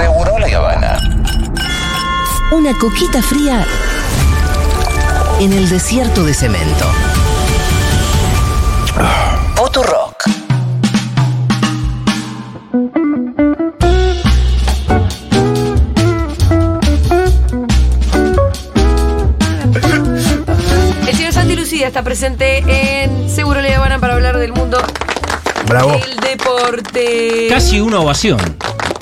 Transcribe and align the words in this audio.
Seguro 0.00 0.38
la 0.38 0.56
Habana. 0.56 0.98
Una 2.52 2.72
coquita 2.78 3.20
fría 3.20 3.66
en 5.38 5.52
el 5.52 5.68
desierto 5.68 6.24
de 6.24 6.32
cemento. 6.32 6.86
Rock. 9.56 10.24
El 21.06 21.14
señor 21.14 21.32
Santi 21.34 21.56
Lucía 21.56 21.88
está 21.88 22.02
presente 22.02 22.64
en 22.66 23.28
Seguro 23.28 23.60
Le 23.60 23.74
Habana 23.74 23.98
para 23.98 24.14
hablar 24.14 24.38
del 24.38 24.54
mundo 24.54 24.78
Bravo. 25.66 25.92
del 25.92 26.16
deporte. 26.16 27.48
Casi 27.50 27.80
una 27.80 28.00
ovación. 28.00 28.40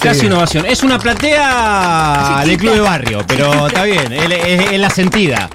Casi 0.00 0.20
Sí. 0.20 0.26
una 0.26 0.36
ovación. 0.38 0.64
Es 0.66 0.82
una 0.82 0.98
platea 0.98 2.40
de 2.40 2.44
Chiquita. 2.44 2.60
club 2.60 2.74
de 2.74 2.80
barrio, 2.80 3.24
pero 3.26 3.66
está 3.66 3.84
bien. 3.84 4.12
Es, 4.12 4.78
la 4.78 4.90
sentida. 4.90 5.48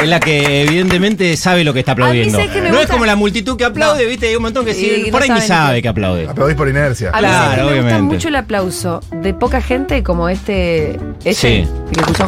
Es 0.00 0.08
la 0.08 0.18
que 0.18 0.62
evidentemente 0.62 1.36
sabe 1.36 1.62
lo 1.62 1.72
que 1.72 1.80
está 1.80 1.92
aplaudiendo. 1.92 2.36
¿sabes 2.38 2.50
qué 2.52 2.60
me 2.62 2.70
no 2.70 2.80
es 2.80 2.86
como 2.88 3.04
la 3.06 3.14
multitud 3.14 3.56
que 3.56 3.64
aplaude, 3.64 4.02
No. 4.02 4.08
viste, 4.08 4.28
hay 4.28 4.36
un 4.36 4.42
montón 4.42 4.64
que 4.64 4.74
Sí, 4.74 5.08
por 5.12 5.20
no 5.26 5.34
ahí 5.34 5.40
ni 5.40 5.46
sabe 5.46 5.76
qué. 5.76 5.82
que 5.82 5.88
aplaude. 5.88 6.28
Aplaudís 6.28 6.56
por 6.56 6.68
inercia. 6.68 7.10
A 7.12 7.18
Claro, 7.18 7.34
¿sabes 7.34 7.50
qué 7.50 7.56
me 7.56 7.62
gusta 7.64 7.82
obviamente. 7.82 8.14
mucho 8.14 8.28
el 8.28 8.36
aplauso 8.36 9.00
de 9.12 9.34
poca 9.34 9.60
gente 9.60 10.02
como 10.02 10.28
este. 10.28 10.98
este 11.24 11.34
Sí. 11.34 11.68
que 11.92 12.00
escuchó. 12.00 12.26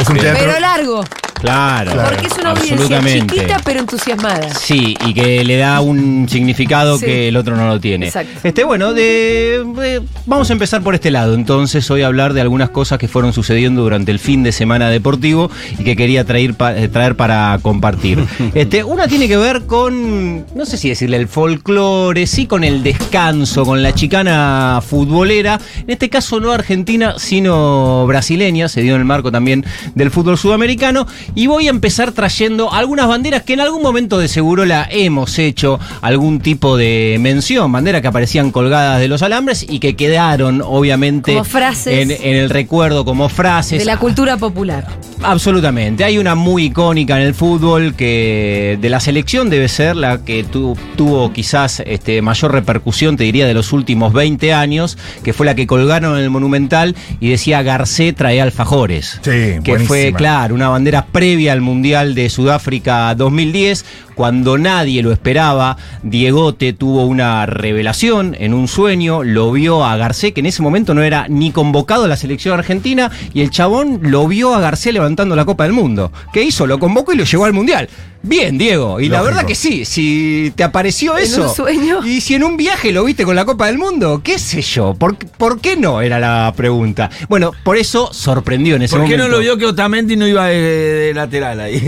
Es 0.00 0.08
un 0.08 0.18
teatro. 0.18 0.44
Pero 0.44 0.60
largo. 0.60 1.04
Claro. 1.40 1.92
Claro. 1.92 2.10
Porque 2.10 2.26
es 2.26 2.32
una 2.38 2.50
audiencia 2.50 2.74
absolutamente. 2.76 3.34
chiquita 3.34 3.60
pero 3.64 3.80
entusiasmada. 3.80 4.54
Sí, 4.54 4.96
y 5.06 5.14
que 5.14 5.42
le 5.44 5.56
da 5.56 5.80
un 5.80 6.28
significado 6.28 6.98
Sí. 6.98 7.06
que 7.06 7.28
el 7.28 7.36
otro 7.36 7.56
no 7.56 7.66
lo 7.68 7.80
tiene. 7.80 8.06
Exacto. 8.06 8.40
Este, 8.42 8.64
bueno, 8.64 8.92
de, 8.92 9.64
de- 9.76 10.02
vamos 10.26 10.50
a 10.50 10.52
empezar 10.52 10.82
por 10.82 10.94
este 10.94 11.10
lado. 11.10 11.34
Entonces, 11.34 11.90
hoy 11.90 12.02
a 12.02 12.06
hablar 12.06 12.34
de 12.34 12.40
algunas 12.40 12.70
cosas 12.70 12.98
que 12.98 13.08
fueron 13.08 13.32
sucediendo 13.32 13.82
durante 13.82 14.10
el 14.10 14.18
fin 14.18 14.42
de 14.42 14.52
semana 14.52 14.88
deportivo 14.90 15.50
y 15.78 15.84
que 15.84 15.96
quería 15.96 16.24
traer, 16.24 16.54
pa- 16.54 16.76
eh, 16.76 16.88
traer 16.88 17.16
para 17.16 17.58
compartir. 17.62 18.24
Este, 18.54 18.82
una 18.84 19.06
tiene 19.08 19.28
que 19.28 19.36
ver 19.36 19.62
con, 19.66 20.44
no 20.54 20.66
sé 20.66 20.76
si 20.76 20.88
decirle 20.88 21.16
el 21.16 21.28
folclore, 21.28 22.26
sí 22.26 22.46
con 22.46 22.64
el 22.64 22.82
descanso, 22.82 23.64
con 23.64 23.82
la 23.82 23.94
chicana 23.94 24.80
futbolera. 24.86 25.58
En 25.78 25.90
este 25.90 26.08
caso, 26.10 26.40
no 26.40 26.50
argentina, 26.52 27.14
sino 27.18 28.06
brasileña. 28.06 28.68
Se 28.68 28.82
dio 28.82 28.94
en 28.94 29.00
el 29.00 29.06
marco 29.06 29.30
también 29.32 29.64
del 29.94 30.10
fútbol 30.10 30.36
sudamericano. 30.36 31.06
Y 31.34 31.46
voy 31.46 31.66
a 31.68 31.70
empezar 31.70 32.12
trayendo 32.12 32.72
algunas 32.72 33.06
banderas 33.08 33.42
que 33.42 33.52
en 33.54 33.60
algún 33.60 33.82
momento 33.82 34.18
de 34.18 34.28
seguro 34.28 34.64
la 34.64 34.88
hemos 34.90 35.38
hecho 35.38 35.78
algún 36.00 36.40
tipo 36.40 36.76
de 36.76 37.16
mención. 37.20 37.70
Banderas 37.72 38.00
que 38.02 38.08
aparecían 38.08 38.50
colgadas 38.50 39.00
de 39.00 39.08
los 39.08 39.22
alambres 39.22 39.64
y 39.68 39.78
que 39.78 39.94
quedaron, 39.96 40.62
obviamente, 40.64 41.32
Como 41.32 41.44
frases. 41.44 41.94
en, 41.98 42.10
en 42.10 42.36
el 42.36 42.50
recuerdo 42.50 43.04
como 43.04 43.28
frases. 43.28 43.78
De 43.78 43.84
la 43.84 43.96
cultura 43.96 44.36
popular. 44.36 44.86
Absolutamente. 45.22 46.02
Hay 46.04 46.18
una 46.18 46.34
muy 46.34 46.64
icónica 46.66 47.16
en 47.20 47.26
el 47.26 47.34
fútbol 47.34 47.94
que 47.94 48.78
de 48.80 48.88
la 48.88 49.00
selección 49.00 49.50
debe 49.50 49.68
ser 49.68 49.94
la 49.96 50.24
que 50.24 50.44
tu- 50.44 50.76
tuvo 50.96 51.32
quizás 51.32 51.82
este, 51.86 52.22
mayor 52.22 52.52
repercusión, 52.52 53.16
te 53.16 53.24
diría, 53.24 53.46
de 53.46 53.54
los 53.54 53.72
últimos 53.72 54.12
20 54.14 54.52
años, 54.54 54.96
que 55.22 55.32
fue 55.32 55.44
la 55.46 55.54
que 55.54 55.66
colgaron 55.66 56.16
en 56.16 56.24
el 56.24 56.30
Monumental 56.30 56.96
y 57.20 57.28
decía 57.28 57.62
Garcé 57.62 58.12
trae 58.14 58.40
alfajores. 58.40 59.20
Sí, 59.22 59.60
que 59.62 59.78
fue, 59.80 60.12
claro, 60.14 60.54
una 60.54 60.68
bandera 60.70 61.06
previa 61.20 61.52
al 61.52 61.60
Mundial 61.60 62.14
de 62.14 62.30
Sudáfrica 62.30 63.14
2010, 63.14 63.84
cuando 64.20 64.58
nadie 64.58 65.02
lo 65.02 65.12
esperaba. 65.12 65.78
Diegote 66.02 66.74
tuvo 66.74 67.06
una 67.06 67.46
revelación 67.46 68.36
en 68.38 68.52
un 68.52 68.68
sueño, 68.68 69.22
lo 69.22 69.50
vio 69.50 69.82
a 69.82 69.96
Garcé, 69.96 70.34
que 70.34 70.40
en 70.40 70.46
ese 70.46 70.60
momento 70.60 70.92
no 70.92 71.02
era 71.02 71.26
ni 71.30 71.52
convocado 71.52 72.04
a 72.04 72.08
la 72.08 72.18
selección 72.18 72.58
argentina, 72.58 73.10
y 73.32 73.40
el 73.40 73.48
chabón 73.48 74.00
lo 74.02 74.28
vio 74.28 74.54
a 74.54 74.60
Garcé 74.60 74.92
levantando 74.92 75.34
la 75.36 75.46
Copa 75.46 75.64
del 75.64 75.72
Mundo. 75.72 76.12
¿Qué 76.34 76.42
hizo? 76.42 76.66
Lo 76.66 76.78
convocó 76.78 77.14
y 77.14 77.16
lo 77.16 77.24
llevó 77.24 77.46
al 77.46 77.54
Mundial. 77.54 77.88
Bien, 78.22 78.58
Diego. 78.58 79.00
Y 79.00 79.08
la 79.08 79.22
verdad 79.22 79.46
que 79.46 79.54
sí, 79.54 79.86
si 79.86 80.52
te 80.54 80.62
apareció 80.62 81.16
¿En 81.16 81.24
eso. 81.24 81.48
un 81.48 81.54
sueño? 81.54 82.04
Y 82.04 82.20
si 82.20 82.34
en 82.34 82.44
un 82.44 82.58
viaje 82.58 82.92
lo 82.92 83.02
viste 83.04 83.24
con 83.24 83.34
la 83.34 83.46
Copa 83.46 83.68
del 83.68 83.78
Mundo, 83.78 84.20
qué 84.22 84.38
sé 84.38 84.60
yo. 84.60 84.92
¿Por, 84.92 85.16
por 85.16 85.58
qué 85.62 85.74
no? 85.78 86.02
Era 86.02 86.18
la 86.18 86.52
pregunta. 86.54 87.08
Bueno, 87.30 87.52
por 87.64 87.78
eso 87.78 88.10
sorprendió 88.12 88.76
en 88.76 88.82
ese 88.82 88.94
¿Por 88.94 89.06
qué 89.06 89.12
momento. 89.12 89.28
no 89.28 89.36
lo 89.36 89.40
vio 89.40 89.56
que 89.56 89.64
Otamendi 89.64 90.16
no 90.16 90.28
iba 90.28 90.48
de, 90.48 90.58
de 90.60 91.14
lateral 91.14 91.60
ahí? 91.60 91.80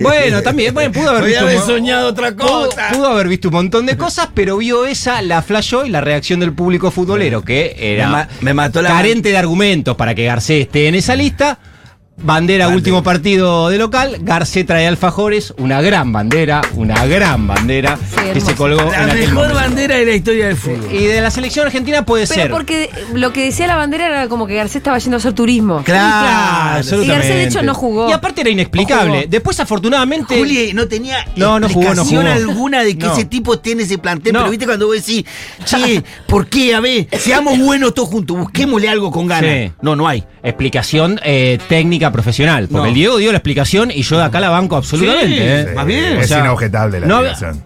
Bueno, 0.00 0.42
también, 0.42 0.74
bueno, 0.74 0.92
pudo 0.92 1.08
haber 1.08 1.24
visto. 1.24 1.46
un 1.46 1.53
mo- 1.58 1.66
soñado 1.66 2.08
otra 2.08 2.34
cosa. 2.34 2.88
pudo 2.92 3.06
haber 3.08 3.28
visto 3.28 3.48
un 3.48 3.54
montón 3.54 3.86
de 3.86 3.96
cosas, 3.96 4.28
pero 4.34 4.56
vio 4.58 4.86
esa, 4.86 5.20
la 5.22 5.42
flashó 5.42 5.84
y 5.84 5.88
la 5.90 6.00
reacción 6.00 6.40
del 6.40 6.52
público 6.52 6.90
futbolero, 6.90 7.42
que 7.42 7.74
era 7.78 8.28
me 8.40 8.54
mató 8.54 8.82
la- 8.82 8.88
carente 8.90 9.30
de 9.30 9.36
argumentos 9.38 9.96
para 9.96 10.14
que 10.14 10.24
Garcés 10.24 10.62
esté 10.62 10.88
en 10.88 10.94
esa 10.94 11.14
lista. 11.16 11.58
Bandera, 12.16 12.66
Bandera. 12.66 12.68
último 12.76 13.02
partido 13.02 13.68
de 13.68 13.76
local. 13.78 14.18
Garcé 14.20 14.64
trae 14.64 14.86
alfajores, 14.86 15.52
una 15.58 15.82
gran 15.82 16.12
bandera, 16.12 16.62
una 16.74 17.04
gran 17.06 17.46
bandera 17.46 17.98
que 18.32 18.40
se 18.40 18.54
colgó 18.54 18.90
La 18.92 19.02
en 19.04 19.10
aquel 19.10 19.20
mejor 19.20 19.34
momento. 19.48 19.54
bandera 19.56 19.96
de 19.96 20.06
la 20.06 20.14
historia 20.14 20.46
del 20.46 20.56
fútbol. 20.56 20.88
Y 20.92 21.04
de 21.06 21.20
la 21.20 21.30
selección 21.30 21.66
argentina 21.66 22.06
puede 22.06 22.26
Pero 22.26 22.42
ser. 22.42 22.50
porque 22.50 22.88
lo 23.14 23.32
que 23.32 23.44
decía 23.46 23.66
la 23.66 23.76
bandera 23.76 24.06
era 24.06 24.28
como 24.28 24.46
que 24.46 24.54
Garcés 24.54 24.76
estaba 24.76 24.96
yendo 24.98 25.16
a 25.16 25.18
hacer 25.18 25.32
turismo. 25.34 25.82
Claro, 25.84 26.78
absolutamente. 26.78 27.04
Y 27.04 27.08
Garcés, 27.18 27.34
de 27.36 27.44
hecho, 27.44 27.62
no 27.62 27.74
jugó. 27.74 28.08
Y 28.08 28.12
aparte 28.12 28.40
era 28.42 28.50
inexplicable. 28.50 29.26
Después, 29.28 29.58
afortunadamente. 29.60 30.38
Juli 30.38 30.72
no 30.72 30.86
tenía 30.88 31.26
No, 31.36 31.58
no 31.60 31.68
jugó, 31.68 31.94
no 31.94 32.02
explicación 32.02 32.22
jugó. 32.22 32.50
alguna 32.50 32.84
de 32.84 32.96
que 32.96 33.06
No. 33.06 33.12
ese 33.12 33.24
tipo 33.24 33.58
tiene 33.58 33.82
ese 33.82 33.98
plantel. 33.98 34.32
No. 34.32 34.38
Pero 34.40 34.50
viste 34.50 34.66
cuando 34.66 34.86
vos 34.86 34.96
decís, 34.96 35.24
che, 35.64 36.02
¿por 36.26 36.46
qué? 36.46 36.74
A 36.74 36.80
ver, 36.80 37.08
seamos 37.18 37.58
buenos 37.58 37.92
todos 37.92 38.08
juntos, 38.08 38.36
busquémosle 38.38 38.88
algo 38.88 39.10
con 39.10 39.26
ganas. 39.26 39.50
Sí. 39.50 39.72
No, 39.82 39.96
no 39.96 40.06
hay. 40.08 40.24
Explicación 40.42 41.20
eh, 41.24 41.58
técnica 41.68 42.03
profesional. 42.12 42.68
Porque 42.68 42.82
No. 42.82 42.86
el 42.88 42.94
Diego 42.94 43.16
dio 43.18 43.32
la 43.32 43.38
explicación 43.38 43.90
y 43.90 44.02
yo 44.02 44.18
de 44.18 44.24
acá 44.24 44.40
la 44.40 44.50
banco 44.50 44.76
absolutamente. 44.76 45.28
Sí, 45.36 45.70
¿eh? 45.70 45.72
más 45.74 45.86
bien. 45.86 46.16
Es 46.18 46.24
O 46.26 46.28
sea, 46.28 46.40
inobjetable 46.40 47.00
la 47.00 47.06
no 47.06 47.22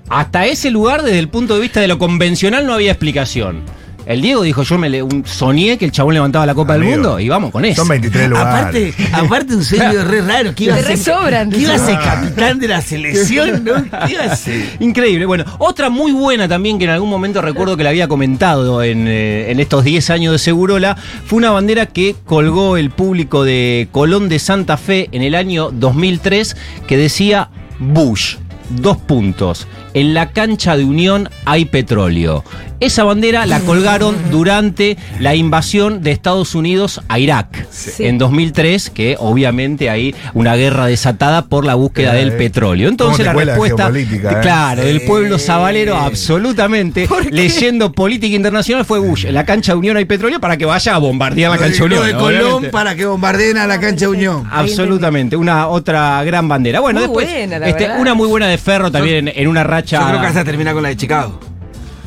hasta 0.08 0.46
ese 0.46 0.70
lugar, 0.70 1.02
desde 1.02 1.18
el 1.18 1.28
punto 1.28 1.54
de 1.54 1.60
vista 1.60 1.80
de 1.80 1.88
lo 1.88 1.98
convencional, 1.98 2.66
no 2.66 2.74
había 2.74 2.92
explicación. 2.92 3.62
El 4.08 4.22
Diego 4.22 4.42
dijo, 4.42 4.62
yo 4.62 4.78
me 4.78 4.88
le, 4.88 5.02
un- 5.02 5.24
soñé 5.26 5.76
que 5.76 5.84
el 5.84 5.92
chabón 5.92 6.14
levantaba 6.14 6.46
la 6.46 6.54
Copa 6.54 6.72
del 6.72 6.84
Mundo 6.84 7.20
y 7.20 7.28
vamos 7.28 7.50
con 7.50 7.64
eso. 7.66 7.82
Son 7.82 7.88
23 7.88 8.28
lugares. 8.30 8.54
Aparte, 8.54 8.94
aparte 9.12 9.54
un 9.54 9.62
sueño 9.64 10.02
re 10.02 10.22
raro. 10.22 10.54
Que 10.54 10.64
iba 10.64 10.74
a 10.76 10.78
ser, 10.82 11.48
que 11.50 11.58
iba 11.58 11.74
a 11.74 11.78
ser 11.78 11.94
Ah. 11.96 12.14
capitán 12.14 12.58
de 12.58 12.68
la 12.68 12.80
selección, 12.80 13.62
¿no? 13.64 13.74
¿Qué 14.06 14.14
iba 14.14 14.24
a 14.24 14.34
ser? 14.34 14.64
Increíble. 14.80 15.26
Bueno, 15.26 15.44
otra 15.58 15.90
muy 15.90 16.12
buena 16.12 16.48
también 16.48 16.78
que 16.78 16.84
en 16.84 16.90
algún 16.90 17.10
momento 17.10 17.42
recuerdo 17.42 17.76
que 17.76 17.84
la 17.84 17.90
había 17.90 18.08
comentado 18.08 18.82
en, 18.82 19.06
eh, 19.08 19.50
en 19.50 19.60
estos 19.60 19.84
10 19.84 20.08
años 20.08 20.32
de 20.32 20.38
Segurola, 20.38 20.96
fue 21.26 21.36
una 21.36 21.50
bandera 21.50 21.84
que 21.84 22.16
colgó 22.24 22.78
el 22.78 22.88
público 22.90 23.44
de 23.44 23.88
Colón 23.92 24.30
de 24.30 24.38
Santa 24.38 24.78
Fe 24.78 25.08
en 25.12 25.20
el 25.20 25.34
año 25.34 25.70
2003 25.70 26.56
que 26.86 26.96
decía 26.96 27.50
Bush. 27.78 28.36
Dos 28.70 28.96
puntos. 28.98 29.66
En 29.94 30.14
la 30.14 30.30
cancha 30.30 30.76
de 30.76 30.84
Unión 30.84 31.28
hay 31.44 31.64
petróleo. 31.64 32.44
Esa 32.80 33.02
bandera 33.02 33.44
la 33.46 33.58
colgaron 33.60 34.14
durante 34.30 34.96
la 35.18 35.34
invasión 35.34 36.00
de 36.02 36.12
Estados 36.12 36.54
Unidos 36.54 37.00
a 37.08 37.18
Irak 37.18 37.66
Sí. 37.70 38.04
en 38.06 38.18
2003, 38.18 38.90
que 38.90 39.16
obviamente 39.18 39.90
hay 39.90 40.14
una 40.34 40.54
guerra 40.54 40.86
desatada 40.86 41.46
por 41.46 41.64
la 41.64 41.74
búsqueda 41.74 42.14
Eh, 42.14 42.18
del 42.18 42.34
petróleo. 42.36 42.88
Entonces 42.88 43.26
¿cómo 43.26 43.38
te 43.40 43.44
la 43.46 43.52
respuesta, 43.52 43.82
geopolítica, 43.84 44.30
eh? 44.30 44.36
claro, 44.42 44.82
del 44.84 45.00
pueblo 45.02 45.38
sabalero, 45.40 45.96
absolutamente, 45.96 47.08
leyendo 47.30 47.90
política 47.90 48.36
internacional 48.36 48.84
fue 48.84 49.00
Bush. 49.00 49.24
En 49.26 49.34
la 49.34 49.44
cancha 49.44 49.72
de 49.72 49.78
Unión 49.78 49.96
hay 49.96 50.04
petróleo 50.04 50.38
para 50.40 50.56
que 50.56 50.64
vaya 50.64 50.94
a 50.94 50.98
bombardear 50.98 51.50
la 51.50 51.58
cancha 51.58 51.82
de 51.82 51.88
Lo 51.88 51.96
Unión. 52.00 52.06
de 52.06 52.12
Colón 52.14 52.40
obviamente. 52.42 52.68
para 52.70 52.94
que 52.94 53.06
bombardeen 53.06 53.58
a 53.58 53.66
la 53.66 53.80
cancha 53.80 54.04
de 54.04 54.08
Unión. 54.08 54.44
Absolutamente, 54.52 55.34
una 55.36 55.66
otra 55.66 56.22
gran 56.22 56.46
bandera. 56.46 56.78
Bueno, 56.78 57.00
Muy 57.00 57.08
después 57.08 57.26
buena, 57.28 57.58
la 57.58 57.68
este, 57.68 57.88
una 57.98 58.14
muy 58.14 58.28
buena 58.28 58.46
de 58.46 58.56
Ferro 58.58 58.92
también 58.92 59.26
en, 59.28 59.32
en 59.36 59.48
una 59.48 59.64
racha. 59.80 60.00
Yo 60.00 60.08
creo 60.08 60.20
que 60.20 60.26
esa 60.28 60.44
termina 60.44 60.72
con 60.72 60.82
la 60.82 60.90
de 60.90 60.96
Chicago. 60.96 61.38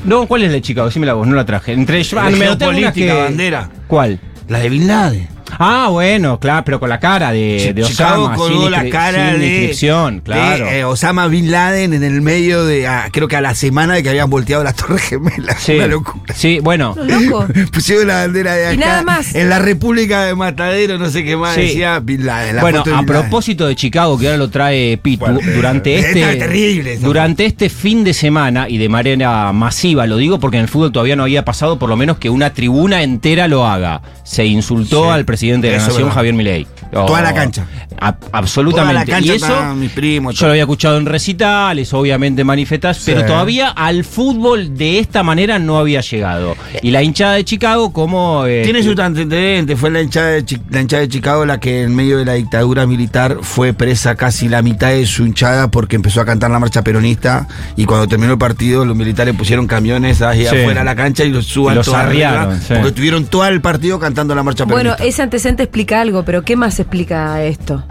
No, 0.06 0.28
¿cuál 0.28 0.44
es 0.44 0.48
la 0.50 0.56
de 0.56 0.62
Chicago? 0.62 0.88
Decímela 0.88 1.14
vos, 1.14 1.28
no 1.28 1.36
la 1.36 1.46
traje. 1.46 1.74
Entre 1.74 2.02
ah, 2.02 2.14
me 2.16 2.20
algunas 2.20 2.58
geopolítica, 2.58 3.16
bandera. 3.16 3.70
¿Cuál? 3.88 4.20
La 4.48 4.60
de 4.60 4.70
Bin 4.70 4.88
Laden. 4.88 5.28
Ah, 5.64 5.90
bueno, 5.92 6.40
claro, 6.40 6.64
pero 6.66 6.80
con 6.80 6.90
la 6.90 7.00
cara 7.00 7.32
de, 7.32 7.72
de 7.76 7.84
Chicago 7.84 8.24
Osama, 8.24 8.36
colgó 8.36 8.62
sin 8.64 8.72
la 8.72 8.90
cara 8.90 9.32
sin 9.32 9.40
de, 9.42 9.48
inscripción, 9.48 10.20
claro. 10.22 10.66
de, 10.66 10.80
eh, 10.80 10.84
Osama 10.86 11.28
Bin 11.28 11.52
Laden 11.52 11.94
en 11.94 12.04
el 12.04 12.20
medio 12.22 12.66
de, 12.66 12.88
ah, 12.88 13.10
creo 13.12 13.28
que 13.28 13.36
a 13.36 13.42
la 13.42 13.54
semana 13.54 13.94
de 13.94 14.02
que 14.02 14.10
habían 14.10 14.30
volteado 14.32 14.64
las 14.64 14.76
Torres 14.76 15.04
Gemelas. 15.04 15.62
sí, 15.62 15.74
Una 15.76 15.86
locura. 15.86 16.34
sí, 16.36 16.60
bueno, 16.64 16.96
Loco. 16.98 17.46
Pusieron 17.72 18.08
la 18.08 18.16
bandera 18.16 18.56
de 18.56 18.66
acá. 18.66 18.74
Y 18.74 18.78
nada 18.78 19.04
más. 19.04 19.36
En 19.36 19.50
la 19.50 19.60
República 19.60 20.24
de 20.24 20.34
Matadero, 20.34 20.98
no 20.98 21.12
sé 21.12 21.24
qué 21.24 21.38
más, 21.38 21.54
Sí. 21.54 21.62
decía 21.62 22.00
Bin 22.00 22.26
Laden. 22.26 22.56
la 22.56 22.62
bueno, 22.64 22.84
a 22.96 23.04
propósito 23.04 23.68
de 23.68 23.76
Chicago, 23.76 24.18
que 24.18 24.26
ahora 24.26 24.38
lo 24.40 24.50
trae 24.50 24.98
Pitu, 24.98 25.26
Fuerte. 25.26 25.54
durante 25.54 25.96
Esta 25.96 26.08
este, 26.10 26.32
es 26.32 26.40
terrible, 26.40 26.98
durante 26.98 27.46
este 27.46 27.70
fin 27.70 28.04
de 28.04 28.16
semana 28.16 28.68
y 28.68 28.80
de 28.80 28.90
manera 28.90 29.54
masiva, 29.54 30.08
lo 30.08 30.18
digo 30.18 30.40
porque 30.40 30.58
en 30.58 30.64
el 30.64 30.70
fútbol 30.70 30.92
todavía 30.92 31.16
no 31.16 31.22
había 31.22 31.46
pasado 31.46 31.78
por 31.78 31.88
lo 31.88 31.96
menos 31.98 32.18
que 32.18 32.32
una 32.32 32.52
tribuna 32.52 33.04
entera 33.04 33.48
lo 33.48 33.68
haga. 33.68 34.02
Se 34.24 34.44
insultó 34.46 35.04
Sí. 35.04 35.10
al 35.12 35.26
presidente 35.26 35.51
presidente 35.60 35.68
de 35.68 35.74
la 35.74 35.80
Nación, 35.80 35.98
verdad. 36.04 36.16
Javier 36.16 36.34
Milei. 36.34 36.68
Toda 36.92 37.22
la 37.22 37.34
cancha. 37.34 37.66
A- 38.04 38.16
absolutamente. 38.32 38.94
Toda 38.94 39.06
la 39.06 39.06
cancha 39.06 39.34
y 39.34 39.36
eso 39.36 39.76
mis 39.76 39.92
primos, 39.92 40.36
yo 40.36 40.48
lo 40.48 40.52
había 40.54 40.64
escuchado 40.64 40.98
en 40.98 41.06
recitales, 41.06 41.94
obviamente 41.94 42.44
manifestas, 42.44 43.02
pero 43.06 43.26
todavía 43.26 43.70
al 43.70 44.04
fútbol 44.04 44.76
de 44.78 45.00
esta 45.00 45.24
manera 45.24 45.60
no 45.60 45.78
había 45.78 46.02
llegado. 46.02 46.56
Y 46.82 46.92
la 46.92 47.04
hinchada 47.04 47.34
de 47.36 47.46
Chicago 47.46 47.94
como... 47.94 48.46
eh, 48.48 48.62
Tiene 48.64 48.82
su 48.84 49.00
antecedente, 49.00 49.76
fue 49.76 49.90
la 49.92 50.02
hinchada, 50.02 50.30
de 50.32 50.44
la 50.72 50.82
hinchada 50.82 51.02
de 51.02 51.10
Chicago 51.10 51.46
la 51.46 51.60
que 51.60 51.84
en 51.84 51.96
medio 51.96 52.18
de 52.18 52.26
la 52.26 52.34
dictadura 52.34 52.86
militar 52.88 53.38
fue 53.42 53.74
presa 53.74 54.16
casi 54.16 54.50
la 54.50 54.62
mitad 54.62 54.90
de 54.90 55.06
su 55.06 55.26
hinchada 55.26 55.70
porque 55.70 55.96
empezó 55.96 56.22
a 56.22 56.26
cantar 56.26 56.50
la 56.52 56.60
marcha 56.60 56.84
peronista 56.84 57.48
y 57.76 57.86
cuando 57.86 58.08
terminó 58.08 58.34
el 58.34 58.40
partido 58.40 58.84
los 58.86 58.96
militares 58.98 59.36
pusieron 59.36 59.68
camiones 59.68 60.22
ahí 60.22 60.42
Sí. 60.42 60.48
afuera 60.48 60.82
a 60.82 60.84
la 60.84 60.96
cancha 60.96 61.24
y 61.24 61.30
los 61.30 61.46
suban 61.46 61.74
Y 61.74 61.78
los 61.78 61.86
todos 61.86 62.00
arriba, 62.00 62.30
arriaron, 62.30 62.60
sí. 62.60 62.66
porque 62.70 62.88
estuvieron 62.90 63.26
todo 63.26 63.46
el 63.46 63.62
partido 63.62 64.00
cantando 64.00 64.34
la 64.36 64.42
marcha 64.44 64.64
Bueno, 64.66 64.92
peronista. 64.96 65.06
ese 65.06 65.22
explica 65.46 66.02
algo, 66.02 66.24
pero 66.24 66.44
¿qué 66.44 66.56
más 66.56 66.80
explica 66.80 67.44
esto? 67.44 67.84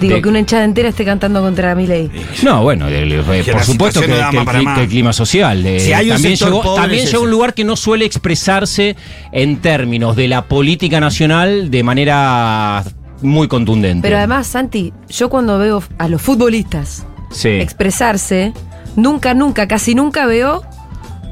Digo, 0.00 0.16
De- 0.16 0.22
que 0.22 0.28
una 0.28 0.40
hinchada 0.40 0.64
entera 0.64 0.88
esté 0.88 1.04
cantando 1.04 1.40
contra 1.40 1.74
Milei. 1.74 2.10
No, 2.42 2.62
bueno, 2.62 2.88
el- 2.88 3.12
el- 3.12 3.44
Que 3.44 3.52
por 3.52 3.62
supuesto 3.62 4.00
que, 4.00 4.08
no 4.08 4.30
que 4.30 4.38
el, 4.38 4.44
para 4.44 4.60
cli- 4.60 4.64
más. 4.64 4.76
que 4.78 4.84
el 4.84 4.90
clima 4.90 5.12
social. 5.12 5.64
eh, 5.64 5.78
Si 5.80 5.92
hay 5.92 6.06
un 6.10 6.14
también 6.16 6.34
llegó, 6.34 6.62
pobre, 6.62 6.80
también 6.82 7.04
es 7.04 7.10
llegó 7.12 7.22
a 7.22 7.24
un 7.26 7.30
lugar 7.30 7.54
que 7.54 7.64
no 7.64 7.76
suele 7.76 8.04
expresarse 8.04 8.96
en 9.32 9.58
términos 9.58 10.16
de 10.16 10.26
la 10.28 10.42
política 10.46 10.98
nacional 11.00 11.70
de 11.70 11.82
manera 11.84 12.82
muy 13.22 13.46
contundente. 13.48 14.02
Pero 14.06 14.18
además, 14.18 14.48
Santi, 14.48 14.92
yo 15.08 15.30
cuando 15.30 15.58
veo 15.58 15.82
a 15.96 16.08
los 16.08 16.20
futbolistas 16.20 17.06
sí. 17.30 17.48
expresarse, 17.50 18.52
nunca, 18.96 19.32
nunca, 19.32 19.68
casi 19.68 19.94
nunca 19.94 20.26
veo 20.26 20.62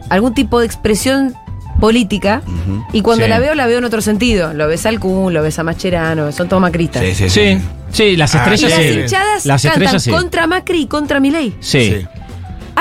algún 0.09 0.35
tipo 0.35 0.61
de 0.61 0.67
expresión 0.67 1.35
política. 1.81 2.43
Y 2.93 3.03
cuando 3.03 3.25
Sí. 3.25 3.31
la 3.31 3.39
veo, 3.39 3.55
la 3.55 3.67
veo 3.67 3.79
en 3.79 3.85
otro 3.85 4.01
sentido. 4.01 4.53
Lo 4.55 4.69
ves 4.69 4.87
al 4.87 5.01
Kun, 5.01 5.33
lo 5.35 5.43
ves 5.43 5.59
a 5.59 5.63
Mascherano, 5.65 6.31
son 6.33 6.49
todos 6.49 6.61
macristas. 6.61 7.03
Sí, 7.05 7.15
sí, 7.15 7.29
Sí, 7.31 7.59
sí, 7.91 8.17
las 8.17 8.35
Ah, 8.35 8.39
Y 8.51 8.55
estrellas 8.55 8.71
las 8.79 8.87
sí. 8.95 9.01
hinchadas 9.01 9.47
Las 9.47 9.63
cantan 9.63 9.83
estrellas 9.83 10.03
sí. 10.05 10.11
contra 10.11 10.47
Macri 10.47 10.83
y 10.83 10.87
contra 10.87 11.21
Milei. 11.21 11.55
Sí. 11.61 12.07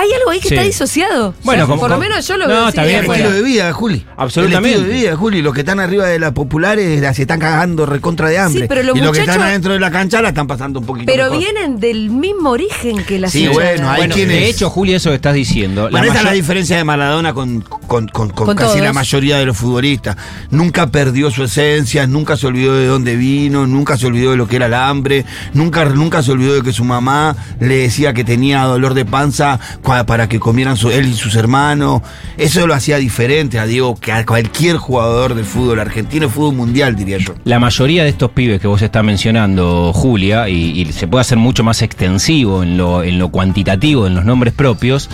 Hay 0.01 0.11
algo 0.13 0.31
ahí 0.31 0.39
que 0.39 0.47
Sí. 0.49 0.55
está 0.55 0.65
disociado. 0.65 1.35
Bueno, 1.43 1.63
O 1.63 1.67
sea, 1.67 1.69
como- 1.75 1.81
por 1.81 1.89
lo 1.91 1.97
menos 1.99 2.27
yo 2.27 2.35
lo 2.37 2.47
No, 2.47 2.53
veo 2.53 2.69
está 2.69 2.83
bien, 2.85 3.03
El 3.05 3.11
estilo 3.11 3.31
de 3.31 3.41
vida, 3.43 3.71
Juli. 3.71 4.03
Absolutamente. 4.17 4.69
El 4.69 4.75
estilo 4.81 4.93
de 4.95 5.01
vida, 5.01 5.15
Juli. 5.15 5.41
Los 5.43 5.53
que 5.53 5.59
están 5.59 5.79
arriba 5.79 6.07
de 6.07 6.17
las 6.17 6.31
populares 6.31 6.99
la 6.99 7.13
se 7.13 7.21
están 7.23 7.39
cagando 7.39 7.85
recontra 7.85 8.27
de 8.29 8.39
hambre. 8.39 8.61
Sí, 8.63 8.67
pero 8.67 8.81
los 8.81 8.95
y 8.97 8.99
los 8.99 9.11
que 9.11 9.19
muchachos- 9.19 9.35
están 9.35 9.47
adentro 9.47 9.73
de 9.73 9.79
la 9.79 9.91
cancha 9.91 10.21
la 10.23 10.29
están 10.29 10.47
pasando 10.47 10.79
un 10.79 10.85
poquito 10.87 11.05
Pero 11.05 11.25
mejor. 11.25 11.37
vienen 11.39 11.79
del 11.79 12.09
mismo 12.09 12.49
origen 12.49 13.03
que 13.03 13.19
las 13.19 13.31
Sí, 13.31 13.47
bueno, 13.47 13.89
hay 13.91 13.97
Bueno, 13.97 14.15
quienes- 14.15 14.35
de 14.39 14.49
hecho, 14.49 14.69
Julia, 14.71 14.97
eso 14.97 15.09
que 15.09 15.15
estás 15.17 15.35
diciendo. 15.35 15.87
Bueno, 15.91 16.07
esa 16.07 16.17
es 16.17 16.23
la 16.23 16.31
diferencia 16.31 16.77
de 16.77 16.83
Maradona 16.83 17.33
con, 17.35 17.61
con, 17.61 18.07
con- 18.07 18.29
con 18.31 18.47
Con 18.47 18.55
casi 18.55 18.71
todos. 18.73 18.81
la 18.81 18.93
mayoría 18.93 19.37
de 19.37 19.45
los 19.45 19.55
futbolistas. 19.55 20.15
Nunca 20.49 20.87
perdió 20.87 21.29
su 21.29 21.43
esencia, 21.43 22.07
nunca 22.07 22.37
se 22.37 22.47
olvidó 22.47 22.73
de 22.75 22.87
dónde 22.87 23.15
vino, 23.15 23.67
nunca 23.67 23.97
se 23.97 24.07
olvidó 24.07 24.31
de 24.31 24.37
lo 24.37 24.47
que 24.47 24.55
era 24.55 24.65
el 24.65 24.73
hambre, 24.73 25.25
nunca, 25.53 25.85
nunca 25.85 26.23
se 26.23 26.31
olvidó 26.31 26.55
de 26.55 26.63
que 26.63 26.73
su 26.73 26.83
mamá 26.83 27.35
le 27.59 27.75
decía 27.75 28.13
que 28.13 28.23
tenía 28.23 28.63
dolor 28.63 28.93
de 28.95 29.05
panza 29.05 29.59
cua- 29.83 29.90
para 30.05 30.27
que 30.29 30.39
comieran 30.39 30.77
su- 30.77 30.89
él 30.89 31.07
y 31.07 31.13
sus 31.13 31.35
hermanos. 31.35 32.01
Eso 32.37 32.65
lo 32.67 32.73
hacía 32.73 32.97
diferente 32.97 33.59
a 33.59 33.65
Diego 33.65 33.95
que 33.95 34.11
a 34.11 34.25
cualquier 34.25 34.77
jugador 34.77 35.35
del 35.35 35.45
fútbol 35.45 35.79
argentino, 35.79 36.29
fútbol 36.29 36.55
mundial, 36.55 36.95
diría 36.95 37.17
yo. 37.17 37.33
La 37.43 37.59
mayoría 37.59 38.03
de 38.03 38.09
estos 38.09 38.31
pibes 38.31 38.59
que 38.61 38.67
vos 38.67 38.81
estás 38.81 39.03
mencionando, 39.03 39.91
Julia, 39.93 40.49
y, 40.49 40.81
y 40.81 40.91
se 40.91 41.07
puede 41.07 41.21
hacer 41.21 41.37
mucho 41.37 41.63
más 41.63 41.81
extensivo 41.81 42.63
en 42.63 42.77
lo, 42.77 43.03
en 43.03 43.19
lo 43.19 43.29
cuantitativo, 43.29 44.07
en 44.07 44.15
los 44.15 44.25
nombres 44.25 44.53
propios, 44.53 45.09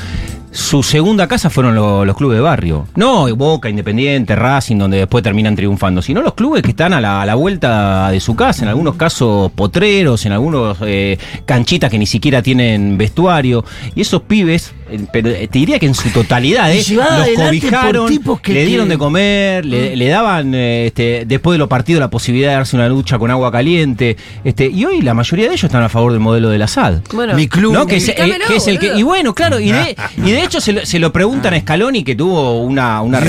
su 0.57 0.81
segunda 0.81 1.27
casa 1.27 1.51
fueron 1.51 1.75
lo- 1.75 2.03
los 2.03 2.17
clubes 2.17 2.37
de 2.37 2.41
barrio. 2.41 2.87
No 2.95 3.27
Boca, 3.35 3.69
Independiente, 3.69 4.35
Racing, 4.35 4.77
donde 4.77 4.97
después 4.97 5.23
terminan 5.23 5.55
triunfando, 5.55 6.01
sino 6.01 6.23
los 6.23 6.33
clubes 6.33 6.63
que 6.63 6.71
están 6.71 6.93
a 6.93 6.99
la, 6.99 7.21
a 7.21 7.25
la 7.27 7.35
vuelta 7.35 8.09
de 8.09 8.19
su 8.19 8.35
casa, 8.35 8.63
en 8.63 8.69
algunos 8.69 8.95
casos 8.95 9.51
potreros, 9.51 10.25
en 10.25 10.31
algunos 10.31 10.79
eh, 10.81 11.19
canchitas 11.45 11.91
que 11.91 11.99
ni 11.99 12.07
siquiera 12.07 12.41
tienen 12.41 12.97
vestuario. 12.97 13.63
Y 13.93 14.01
esos 14.01 14.23
pibes, 14.23 14.73
pero 15.11 15.29
eh, 15.29 15.47
te 15.47 15.59
diría 15.59 15.79
que 15.79 15.85
en 15.85 15.95
su 15.95 16.09
totalidad, 16.09 16.71
eh, 16.71 16.83
los 16.89 17.45
cobijaron, 17.45 18.09
tipos 18.09 18.39
que 18.39 18.53
le 18.53 18.65
dieron 18.65 18.89
de 18.89 18.97
comer, 18.97 19.65
le, 19.65 19.95
le 19.95 20.07
daban 20.07 20.53
eh, 20.55 20.87
este, 20.87 21.25
después 21.25 21.55
de 21.55 21.59
los 21.59 21.67
partidos 21.67 21.99
la 21.99 22.09
posibilidad 22.09 22.49
de 22.49 22.55
darse 22.55 22.75
una 22.75 22.87
ducha 22.87 23.19
con 23.19 23.31
agua 23.31 23.51
caliente. 23.51 24.17
Este, 24.43 24.67
y 24.67 24.85
hoy 24.85 25.01
la 25.01 25.13
mayoría 25.13 25.45
de 25.47 25.51
ellos 25.51 25.63
están 25.65 25.83
a 25.83 25.89
favor 25.89 26.11
del 26.11 26.21
modelo 26.21 26.49
del 26.49 26.61
Assad. 26.61 27.01
Bueno, 27.13 27.33
Mi 27.33 27.47
club. 27.47 27.73
¿No? 27.73 27.85
Que 27.85 27.97
es, 27.97 28.07
eh, 28.07 28.11
explícamelo, 28.11 28.47
que 28.47 28.55
es 28.55 28.67
el 28.67 28.79
que. 28.79 28.95
Y 28.95 29.03
bueno, 29.03 29.33
claro, 29.33 29.59
y 29.59 29.71
de, 29.71 29.95
y 30.17 30.31
de 30.31 30.43
hecho 30.43 30.61
se 30.61 30.73
lo, 30.73 30.85
se 30.85 30.99
lo 30.99 31.11
preguntan 31.11 31.53
a 31.53 31.59
Scaloni 31.59 32.03
que 32.03 32.15
tuvo 32.15 32.61
una, 32.61 33.01
una. 33.01 33.19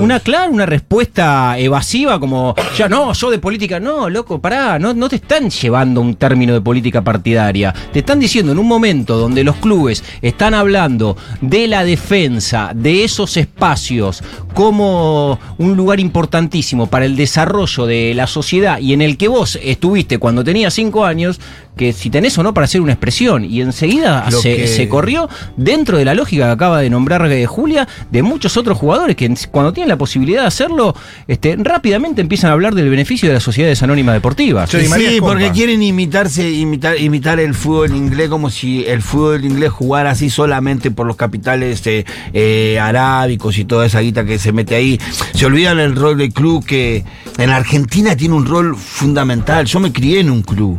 Una, 0.00 0.20
claro, 0.20 0.52
una 0.52 0.66
respuesta 0.66 1.58
evasiva, 1.58 2.18
como 2.18 2.54
ya 2.76 2.88
no, 2.88 3.12
yo 3.12 3.30
de 3.30 3.38
política, 3.38 3.78
no, 3.78 4.08
loco, 4.08 4.40
pará, 4.40 4.78
no, 4.78 4.94
no 4.94 5.08
te 5.08 5.16
están 5.16 5.50
llevando 5.50 6.00
un 6.00 6.16
término 6.16 6.52
de 6.52 6.60
política 6.60 7.02
partidaria. 7.02 7.72
Te 7.92 8.00
están 8.00 8.18
diciendo 8.18 8.52
en 8.52 8.58
un 8.58 8.66
momento 8.66 9.16
donde 9.16 9.44
los 9.44 9.56
clubes 9.56 10.02
están 10.22 10.54
hablando 10.54 10.79
de 10.88 11.66
la 11.66 11.84
defensa 11.84 12.72
de 12.74 13.04
esos 13.04 13.36
espacios 13.36 14.22
como 14.54 15.38
un 15.58 15.76
lugar 15.76 16.00
importantísimo 16.00 16.86
para 16.86 17.04
el 17.04 17.16
desarrollo 17.16 17.84
de 17.84 18.14
la 18.14 18.26
sociedad 18.26 18.78
y 18.78 18.94
en 18.94 19.02
el 19.02 19.18
que 19.18 19.28
vos 19.28 19.58
estuviste 19.62 20.18
cuando 20.18 20.42
tenías 20.42 20.72
cinco 20.72 21.04
años, 21.04 21.38
que 21.80 21.94
si 21.94 22.10
tenés 22.10 22.36
o 22.36 22.42
no 22.42 22.52
para 22.52 22.66
hacer 22.66 22.82
una 22.82 22.92
expresión, 22.92 23.42
y 23.42 23.62
enseguida 23.62 24.30
se, 24.30 24.54
que- 24.56 24.66
se 24.68 24.86
corrió 24.86 25.30
dentro 25.56 25.96
de 25.96 26.04
la 26.04 26.12
lógica 26.14 26.44
que 26.44 26.50
acaba 26.52 26.80
de 26.82 26.90
nombrar 26.90 27.24
eh, 27.32 27.46
Julia, 27.46 27.88
de 28.10 28.22
muchos 28.22 28.58
otros 28.58 28.76
jugadores 28.76 29.16
que 29.16 29.34
cuando 29.50 29.72
tienen 29.72 29.88
la 29.88 29.96
posibilidad 29.96 30.42
de 30.42 30.48
hacerlo, 30.48 30.94
este, 31.26 31.56
rápidamente 31.58 32.20
empiezan 32.20 32.50
a 32.50 32.52
hablar 32.52 32.74
del 32.74 32.90
beneficio 32.90 33.28
de 33.28 33.34
las 33.36 33.42
sociedades 33.42 33.82
anónimas 33.82 34.14
deportivas. 34.14 34.68
Sí, 35.14 35.20
porque 35.20 35.44
quieren 35.54 35.82
imitarse, 35.82 36.50
imitar, 36.50 37.00
imitar 37.00 37.40
el 37.40 37.54
fútbol 37.54 37.96
inglés 37.96 38.28
como 38.28 38.50
si 38.50 38.84
el 38.84 39.00
fútbol 39.00 39.42
inglés 39.46 39.70
jugara 39.70 40.10
así 40.10 40.28
solamente 40.28 40.90
por 40.90 41.06
los 41.06 41.16
capitales 41.16 41.86
eh, 41.86 42.04
eh, 42.34 42.78
arábicos 42.78 43.56
y 43.56 43.64
toda 43.64 43.86
esa 43.86 44.00
guita 44.00 44.26
que 44.26 44.38
se 44.38 44.52
mete 44.52 44.74
ahí. 44.74 45.00
Se 45.32 45.46
olvidan 45.46 45.78
el 45.78 45.96
rol 45.96 46.18
del 46.18 46.30
club 46.34 46.62
que 46.62 47.04
en 47.38 47.48
Argentina 47.48 48.14
tiene 48.16 48.34
un 48.34 48.44
rol 48.44 48.76
fundamental. 48.76 49.64
Yo 49.64 49.80
me 49.80 49.90
crié 49.92 50.20
en 50.20 50.30
un 50.30 50.42
club. 50.42 50.78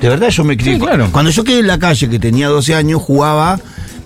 De 0.00 0.08
verdad 0.08 0.28
yo 0.28 0.44
me 0.44 0.56
crié. 0.56 0.74
Sí, 0.74 0.80
claro. 0.80 1.08
Cuando 1.10 1.30
yo 1.30 1.44
quedé 1.44 1.60
en 1.60 1.66
la 1.66 1.78
calle, 1.78 2.08
que 2.08 2.18
tenía 2.18 2.48
12 2.48 2.74
años, 2.74 3.02
jugaba, 3.02 3.58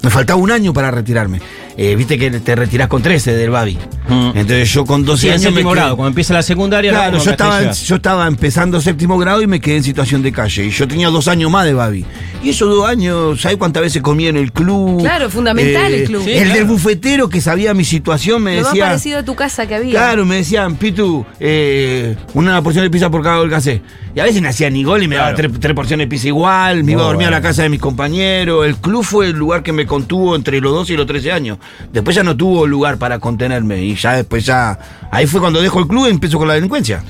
me 0.03 0.11
faltaba 0.11 0.41
un 0.41 0.51
año 0.51 0.73
para 0.73 0.91
retirarme. 0.91 1.41
Eh, 1.77 1.97
Viste 1.97 2.19
que 2.19 2.31
te 2.31 2.55
retirás 2.55 2.89
con 2.89 3.03
13 3.03 3.33
del 3.35 3.51
Babi. 3.51 3.79
Mm. 4.09 4.31
Entonces 4.35 4.73
yo 4.73 4.85
con 4.85 5.05
12 5.05 5.21
Sí, 5.23 5.27
en 5.29 5.33
años 5.35 5.43
me 5.45 5.51
séptimo 5.51 5.71
quedé- 5.71 5.77
grado, 5.81 5.97
cuando 5.97 6.09
empieza 6.09 6.35
la 6.35 6.43
secundaria. 6.43 6.91
Claro, 6.91 7.19
¿no? 7.19 7.25
yo 7.25 7.31
estaba, 7.31 7.63
en- 7.63 7.73
yo 7.73 7.97
estaba 7.97 8.27
empezando 8.27 8.81
séptimo 8.81 9.17
grado 9.19 9.43
y 9.43 9.47
me 9.47 9.61
quedé 9.61 9.77
en 9.77 9.83
situación 9.85 10.23
de 10.23 10.33
calle. 10.33 10.67
Y 10.67 10.71
yo 10.71 10.89
tenía 10.89 11.09
dos 11.09 11.29
años 11.29 11.51
más 11.51 11.65
de 11.65 11.75
Babi. 11.75 12.05
Y 12.43 12.51
esos 12.51 12.69
dos 12.69 12.89
años, 12.89 13.41
¿sabes 13.41 13.57
cuántas 13.57 13.83
veces 13.85 14.03
comía 14.03 14.29
en 14.29 14.37
el 14.37 14.51
club? 14.51 14.99
Eh, 14.99 15.03
Claro, 15.05 15.31
fundamental 15.31 15.93
el 15.95 16.05
club. 16.07 16.25
Sí, 16.25 16.33
el 16.33 16.39
claro. 16.45 16.55
del 16.59 16.65
bufetero 16.65 17.29
que 17.29 17.41
sabía 17.41 17.73
mi 17.75 17.85
situación 17.85 18.43
me 18.43 18.57
Lo 18.57 18.63
más 18.63 18.73
decía. 18.73 18.87
parecido 18.87 19.19
a 19.21 19.23
tu 19.23 19.37
casa 19.37 19.67
que 19.67 19.77
había. 19.77 19.93
Claro, 19.93 20.27
me 20.27 20.37
decían, 20.37 20.75
Pitu, 20.77 21.25
eh, 21.39 22.17
una 22.35 22.61
porción 22.63 22.85
de 22.85 22.91
pizza 22.91 23.09
por 23.11 23.23
cada 23.23 23.39
gol 23.39 23.49
que 23.49 23.55
hace. 23.55 23.83
Y 24.15 24.21
a 24.21 24.25
veces 24.25 24.43
me 24.43 24.49
hacía 24.49 24.69
ni 24.69 24.83
gol 24.85 25.03
y 25.05 25.09
me 25.09 25.17
daba 25.17 25.35
tres, 25.35 25.51
tres 25.61 25.75
porciones 25.75 26.05
de 26.07 26.09
pizza 26.11 26.27
igual, 26.29 26.85
me 26.85 26.93
iba 26.93 27.03
a 27.03 27.07
dormir 27.07 27.29
a 27.29 27.31
la 27.31 27.41
casa 27.41 27.63
de 27.63 27.69
mis 27.69 27.81
compañeros. 27.81 28.67
El 28.67 28.77
club 28.77 29.05
fue 29.05 29.27
el 29.29 29.33
lugar 29.37 29.63
que 29.63 29.73
me 29.73 29.87
contuvo 29.87 30.35
entre 30.37 30.61
los 30.61 30.73
12 30.73 30.93
y 30.95 30.97
los 30.97 31.07
13 31.07 31.31
años. 31.33 31.59
Después 31.93 32.17
ya 32.17 32.23
no 32.25 32.37
tuvo 32.37 32.67
lugar 32.67 32.99
para 32.99 33.19
contenerme. 33.21 33.83
Y 33.85 33.95
ya 34.03 34.17
después 34.17 34.45
ya. 34.45 34.79
Ahí 35.11 35.27
fue 35.27 35.41
cuando 35.41 35.61
dejo 35.63 35.79
el 35.79 35.87
club 35.87 36.07
y 36.07 36.11
empiezo 36.11 36.39
con 36.39 36.49
la 36.49 36.55
delincuencia. 36.55 37.03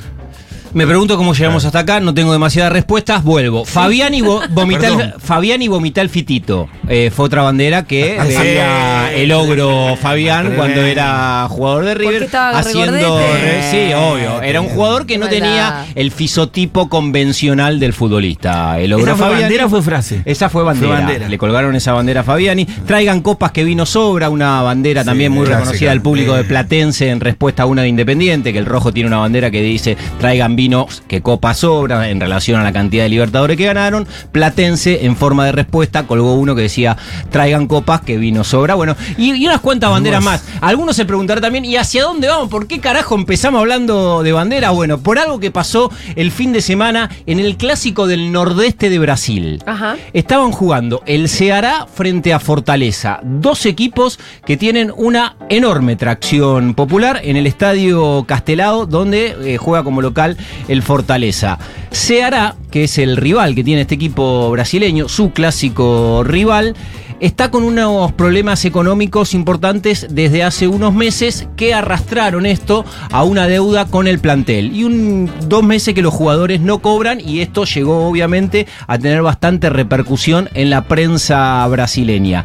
Me 0.75 0.87
pregunto 0.87 1.19
cómo 1.19 1.35
llegamos 1.35 1.67
hasta 1.67 1.81
acá, 1.81 2.01
no 2.01 2.15
tengo 2.15 2.33
demasiadas 2.33 2.73
respuestas, 2.73 3.23
vuelvo. 3.23 3.67
Fabiani, 3.67 4.23
vo- 4.23 4.41
vomital, 4.51 4.97
Perdón. 4.97 5.15
Fabiani 5.21 5.69
vomital 5.69 6.09
fitito. 6.09 6.67
Eh, 6.89 7.11
fue 7.15 7.27
otra 7.27 7.43
bandera 7.43 7.83
que 7.85 8.17
Ah, 8.19 8.25
sí. 8.25 8.33
decía 8.33 9.13
el 9.15 9.33
ogro 9.33 9.97
Fabián 10.01 10.55
cuando 10.57 10.81
era 10.81 11.47
jugador 11.51 11.85
de 11.85 11.95
River. 11.95 12.29
haciendo 12.33 13.19
re- 13.19 13.71
Sí, 13.71 13.93
obvio. 13.93 14.41
Era 14.41 14.63
un 14.63 14.69
jugador 14.69 15.05
que 15.05 15.19
no 15.19 15.29
tenía 15.29 15.85
el 15.95 16.11
fisotipo 16.11 16.89
convencional 16.89 17.79
del 17.79 17.93
futbolista. 17.93 18.81
El 18.81 18.95
ogro 18.95 19.05
¿Esa 19.09 19.17
fue 19.17 19.27
Fabiani. 19.27 19.43
bandera 19.43 19.69
fue 19.69 19.83
frase? 19.83 20.23
Esa 20.25 20.49
fue 20.49 20.63
bandera. 20.65 20.87
Fue 20.89 20.97
bandera. 21.05 21.29
Le 21.29 21.37
colgaron 21.37 21.77
esa 21.77 21.93
bandera 21.93 22.23
a 22.23 22.25
Fabiani. 22.25 22.65
Traigan 22.65 23.21
copas 23.21 23.53
que 23.53 23.63
vino 23.65 23.85
sobra, 23.85 24.31
una 24.31 24.63
bandera 24.63 25.05
también 25.05 25.33
muy 25.33 25.45
clásica. 25.45 25.59
reconocida 25.65 25.93
al 25.93 26.01
público 26.01 26.33
de. 26.35 26.45
Platense 26.45 27.11
en 27.11 27.21
respuesta 27.21 27.65
a 27.65 27.67
una 27.67 27.83
de 27.83 27.89
Independiente, 27.89 28.55
que 28.55 28.59
el 28.59 28.65
rojo 28.67 28.91
tiene 28.91 29.09
una 29.09 29.19
bandera 29.19 29.51
que 29.51 29.61
dice 29.61 29.99
traigan 30.19 30.57
vino 30.57 30.62
que 31.09 31.23
copa 31.23 31.55
sobra 31.55 32.09
en 32.09 32.21
relación 32.21 32.61
a 32.61 32.65
la 32.65 32.73
cantidad 32.73 33.05
de 33.05 33.09
libertadores 33.09 33.57
que 33.57 33.65
ganaron. 33.65 34.07
Platense 34.31 35.05
en 35.05 35.17
forma 35.17 35.47
de 35.47 35.53
respuesta 35.53 36.07
colgó 36.07 36.35
uno 36.35 36.55
que 36.55 36.63
decía 36.63 36.97
traigan 37.31 37.67
copas 37.67 38.03
que 38.03 38.17
vino 38.17 38.45
sobra. 38.45 38.75
Bueno, 38.75 38.97
y, 39.19 39.33
y 39.33 39.47
unas 39.47 39.61
cuantas 39.61 39.91
banderas 39.91 40.23
más. 40.23 40.45
Algunos 40.61 40.97
se 40.97 41.05
preguntarán 41.05 41.43
también, 41.43 41.65
¿y 41.65 41.77
hacia 41.77 42.05
dónde 42.05 42.29
vamos? 42.29 42.49
¿Por 42.49 42.67
qué 42.67 42.81
carajo 42.81 43.15
empezamos 43.15 43.61
hablando 43.61 44.23
de 44.23 44.33
banderas? 44.33 44.73
Bueno, 44.73 44.99
por 44.99 45.19
algo 45.19 45.41
que 45.41 45.51
pasó 45.51 45.91
el 46.17 46.31
fin 46.31 46.53
de 46.53 46.61
semana 46.61 47.11
en 47.27 47.41
el 47.41 47.57
clásico 47.57 48.07
del 48.07 48.33
nordeste 48.33 48.91
de 48.91 48.99
Brasil. 48.99 49.63
Ajá. 49.67 49.97
Estaban 50.13 50.53
jugando 50.53 51.03
el 51.07 51.29
Ceará 51.29 51.87
frente 51.93 52.33
a 52.33 52.41
Fortaleza, 52.41 53.21
dos 53.23 53.67
equipos 53.67 54.19
que 54.45 54.57
tienen 54.57 54.93
una 54.97 55.37
enorme 55.49 55.97
tracción 55.97 56.75
popular 56.75 57.21
en 57.25 57.37
el 57.37 57.47
estadio 57.47 58.25
Castelao, 58.27 58.87
donde 58.87 59.37
eh, 59.45 59.57
juega 59.57 59.85
como 59.85 60.03
local 60.03 60.37
el 60.69 60.83
Fortaleza. 60.83 61.59
Ceará, 61.91 62.57
que 62.71 62.85
es 62.85 62.99
el 62.99 63.17
rival 63.17 63.55
que 63.55 63.65
tiene 63.65 63.83
este 63.83 63.95
equipo 63.95 64.51
brasileño, 64.51 65.09
su 65.09 65.33
clásico 65.33 66.23
rival, 66.25 66.75
está 67.23 67.53
con 67.53 67.63
unos 67.63 68.11
problemas 68.13 68.65
económicos 68.65 69.33
importantes 69.33 70.09
desde 70.11 70.43
hace 70.43 70.67
unos 70.67 70.93
meses 70.93 71.47
que 71.57 71.73
arrastraron 71.73 72.47
esto 72.47 72.85
a 73.13 73.23
una 73.23 73.47
deuda 73.47 73.87
con 73.87 74.09
el 74.09 74.19
plantel. 74.19 74.75
Y 74.75 74.83
un, 74.83 75.31
dos 75.47 75.63
meses 75.63 75.95
que 75.95 76.03
los 76.03 76.13
jugadores 76.13 76.61
no 76.61 76.81
cobran 76.81 77.21
y 77.21 77.41
esto 77.41 77.65
llegó 77.65 78.09
obviamente 78.09 78.67
a 78.89 78.99
tener 78.99 79.23
bastante 79.23 79.71
repercusión 79.71 80.49
en 80.55 80.71
la 80.71 80.85
prensa 80.89 81.65
brasileña. 81.69 82.45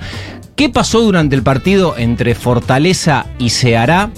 ¿Qué 0.55 0.69
pasó 0.69 1.01
durante 1.01 1.35
el 1.35 1.41
partido 1.41 1.95
entre 1.97 2.35
Fortaleza 2.35 3.25
y 3.39 3.49
Ceará? 3.49 4.11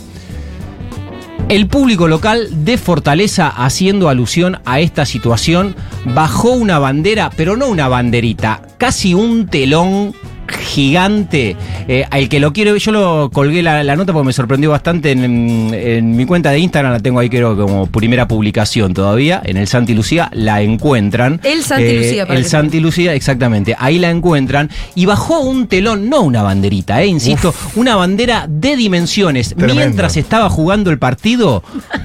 El 1.50 1.66
público 1.66 2.08
local 2.08 2.64
de 2.64 2.78
Fortaleza, 2.78 3.48
haciendo 3.50 4.08
alusión 4.08 4.60
a 4.66 4.82
esta 4.82 5.08
situación, 5.08 5.76
bajó 6.06 6.52
una 6.52 6.78
bandera, 6.78 7.32
pero 7.36 7.58
no 7.58 7.70
una 7.70 7.88
banderita, 7.88 8.62
casi 8.78 9.16
un 9.16 9.48
telón 9.48 10.14
gigante. 10.52 11.56
Eh, 11.88 12.06
al 12.10 12.30
que 12.30 12.40
lo 12.40 12.54
quiero, 12.54 12.76
yo 12.78 12.92
lo 12.92 13.30
colgué 13.32 13.62
la, 13.64 13.84
la 13.84 13.96
nota 13.96 14.14
porque 14.14 14.28
me 14.28 14.34
sorprendió 14.34 14.70
bastante 14.72 15.12
en, 15.12 15.74
en 15.74 16.16
mi 16.16 16.26
cuenta 16.26 16.52
de 16.52 16.60
Instagram, 16.60 16.94
la 16.94 17.00
tengo 17.00 17.20
ahí 17.20 17.30
creo 17.30 17.56
como 17.58 17.88
primera 17.88 18.28
publicación 18.28 18.94
todavía, 18.94 19.42
en 19.44 19.58
el 19.58 19.68
Santi 19.68 19.94
Lucía, 19.94 20.30
la 20.34 20.62
encuentran. 20.62 21.40
El 21.44 21.64
Santi 21.64 21.84
Eh, 21.86 21.98
Lucía, 21.98 22.26
para 22.26 22.38
El 22.40 22.44
que 22.46 22.50
Santi 22.50 22.80
Lucía, 22.80 23.14
exactamente. 23.14 23.76
Ahí 23.78 24.00
la 24.00 24.10
encuentran 24.10 24.70
y 24.96 25.06
bajó 25.06 25.42
un 25.42 25.68
telón, 25.68 26.10
no 26.10 26.22
una 26.22 26.42
banderita, 26.44 27.02
eh, 27.02 27.08
insisto, 27.08 27.54
una 27.76 27.96
bandera 27.96 28.46
de 28.48 28.76
dimensiones. 28.76 29.50
Tremendo. 29.50 29.76
Mientras 29.76 30.18
estaba 30.18 30.50
jugando 30.50 30.92
el 30.92 31.00
partido 31.00 31.64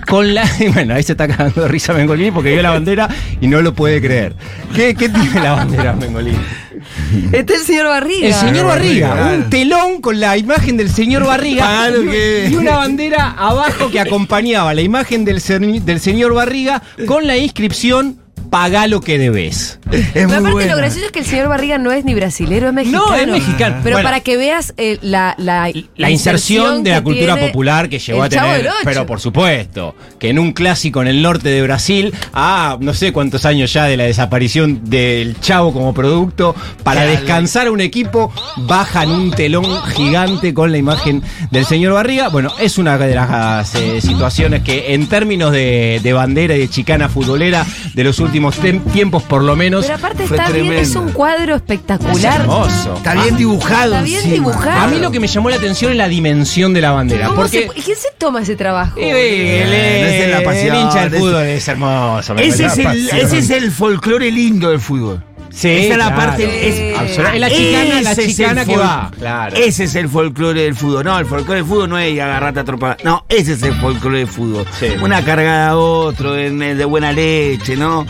con 0.08 0.34
la. 0.34 0.44
Bueno, 0.74 0.94
ahí 0.94 1.02
se 1.02 1.12
está 1.12 1.28
cagando 1.28 1.62
de 1.62 1.68
risa 1.68 1.92
Mengolini 1.92 2.30
porque 2.30 2.50
vio 2.52 2.62
la 2.62 2.70
bandera 2.70 3.08
y 3.40 3.46
no 3.46 3.60
lo 3.62 3.74
puede 3.74 4.00
creer. 4.00 4.34
¿Qué, 4.74 4.94
qué 4.94 5.08
tiene 5.08 5.40
la 5.40 5.52
bandera 5.52 5.92
Mengolini? 5.92 6.38
Este 7.32 7.54
es 7.54 7.60
el 7.60 7.66
señor 7.66 7.86
Barriga. 7.88 8.26
El 8.28 8.34
señor 8.34 8.66
Barriga, 8.66 9.08
Barriga. 9.14 9.34
un 9.36 9.50
telón 9.50 10.00
con 10.00 10.20
la 10.20 10.36
imagen 10.36 10.76
del 10.76 10.90
señor 10.90 11.26
Barriga 11.26 11.90
y, 11.90 12.52
y 12.52 12.56
una 12.56 12.76
bandera 12.76 13.30
abajo 13.30 13.90
que 13.90 14.00
acompañaba 14.00 14.74
la 14.74 14.82
imagen 14.82 15.24
del, 15.24 15.40
del 15.84 16.00
señor 16.00 16.34
Barriga 16.34 16.82
con 17.06 17.26
la 17.26 17.36
inscripción 17.36 18.23
Pagá 18.54 18.86
lo 18.86 19.00
que 19.00 19.18
debes. 19.18 19.80
Es 19.90 20.14
muy 20.14 20.34
aparte 20.36 20.50
buena. 20.52 20.72
lo 20.72 20.76
gracioso 20.78 21.06
es 21.06 21.10
que 21.12 21.18
el 21.18 21.24
señor 21.26 21.48
Barriga 21.48 21.76
no 21.76 21.90
es 21.90 22.04
ni 22.04 22.14
brasilero, 22.14 22.68
es 22.68 22.72
mexicano. 22.72 23.04
No, 23.08 23.14
es 23.16 23.26
mexicano. 23.26 23.80
Pero 23.82 23.96
Bueno. 23.96 24.08
para 24.08 24.20
que 24.20 24.36
veas 24.36 24.74
eh, 24.76 24.96
la, 25.02 25.34
la, 25.38 25.72
La 25.96 26.10
inserción 26.10 26.84
de 26.84 26.90
la 26.92 27.02
cultura 27.02 27.34
popular 27.36 27.88
que 27.88 27.98
llegó 27.98 28.22
a 28.22 28.28
tener. 28.28 28.68
Pero 28.84 29.06
por 29.06 29.18
supuesto, 29.18 29.96
que 30.20 30.28
en 30.30 30.38
un 30.38 30.52
clásico 30.52 31.02
en 31.02 31.08
el 31.08 31.20
norte 31.20 31.48
de 31.48 31.62
Brasil, 31.62 32.14
a 32.32 32.78
no 32.80 32.94
sé 32.94 33.12
cuántos 33.12 33.44
años 33.44 33.72
ya 33.72 33.86
de 33.86 33.96
la 33.96 34.04
desaparición 34.04 34.82
del 34.84 35.40
Chavo 35.40 35.72
como 35.72 35.92
producto, 35.92 36.54
para 36.84 37.02
descansar 37.06 37.66
a 37.66 37.72
un 37.72 37.80
equipo, 37.80 38.32
bajan 38.58 39.10
un 39.10 39.32
telón 39.32 39.66
gigante 39.96 40.54
con 40.54 40.70
la 40.70 40.78
imagen 40.78 41.24
del 41.50 41.64
señor 41.64 41.94
Barriga. 41.94 42.28
Bueno, 42.28 42.52
es 42.60 42.78
una 42.78 42.98
de 42.98 43.16
las 43.16 43.74
eh, 43.74 44.00
situaciones 44.00 44.62
que 44.62 44.94
en 44.94 45.08
términos 45.08 45.50
de, 45.50 45.98
de 46.00 46.12
bandera 46.12 46.54
y 46.54 46.60
de 46.60 46.68
chicana 46.68 47.08
futbolera 47.08 47.66
de 47.94 48.04
los 48.04 48.20
últimos 48.20 48.43
tem- 48.52 48.82
tiempos, 48.92 49.22
por 49.22 49.42
lo 49.42 49.56
menos, 49.56 49.84
Pero 49.86 49.96
aparte 49.98 50.26
Fue 50.26 50.36
está 50.36 50.50
bien, 50.50 50.66
es 50.72 50.90
tremendo. 50.90 51.00
un 51.02 51.12
cuadro 51.12 51.54
es 51.54 51.60
espectacular. 51.62 52.40
hermoso. 52.40 52.94
Está 52.96 53.14
bien 53.14 53.36
dibujado. 53.36 53.92
Está 53.94 54.02
bien 54.02 54.16
encima. 54.18 54.34
dibujado. 54.34 54.80
A 54.80 54.86
mí 54.88 54.98
lo 54.98 55.10
que 55.10 55.20
me 55.20 55.26
llamó 55.26 55.50
la 55.50 55.56
atención 55.56 55.90
es 55.92 55.98
la 55.98 56.08
dimensión 56.08 56.72
de 56.74 56.80
la 56.80 56.90
bandera. 56.92 57.26
¿Cómo 57.28 57.42
Porque 57.42 57.68
se- 57.74 57.82
¿Quién 57.82 57.96
se 57.96 58.08
toma 58.18 58.42
ese 58.42 58.56
trabajo? 58.56 58.98
Eh, 58.98 59.62
el, 59.62 59.68
No 59.68 60.06
es 60.08 60.22
en 60.24 60.30
la 60.30 60.42
pasión, 60.42 60.76
el 60.76 60.82
hincha 60.82 61.00
del 61.04 61.14
es- 61.14 61.20
fútbol 61.20 61.42
es 61.44 61.68
hermoso. 61.68 62.34
Ese 62.36 62.66
es, 62.66 62.78
el, 62.78 63.08
ese 63.10 63.38
es 63.38 63.50
el 63.50 63.70
folclore 63.72 64.30
lindo 64.30 64.70
del 64.70 64.80
fútbol. 64.80 65.22
Sí, 65.54 65.68
Esa 65.68 65.92
es 65.92 65.98
la 65.98 66.06
claro. 66.06 66.16
parte. 66.16 66.68
Es, 66.68 67.38
la 67.38 67.48
chicana, 67.48 68.00
la 68.02 68.12
es 68.12 68.26
chicana 68.26 68.64
que 68.64 68.76
va. 68.76 69.10
Claro. 69.16 69.56
Ese 69.56 69.84
es 69.84 69.94
el 69.94 70.08
folclore 70.08 70.62
del 70.62 70.74
fútbol. 70.74 71.04
No, 71.04 71.18
el 71.18 71.26
folclore 71.26 71.60
del 71.60 71.68
fútbol 71.68 71.88
no 71.90 71.98
es 71.98 72.18
agarrarte 72.20 72.60
a 72.60 72.64
tropa. 72.64 72.96
No, 73.04 73.24
ese 73.28 73.52
es 73.52 73.62
el 73.62 73.74
folclore 73.74 74.18
del 74.18 74.26
fútbol. 74.26 74.66
Sí. 74.78 74.88
Una 75.00 75.24
cargada 75.24 75.68
a 75.68 75.76
otro, 75.76 76.36
eh, 76.36 76.50
de 76.50 76.84
buena 76.84 77.12
leche, 77.12 77.76
¿no? 77.76 78.04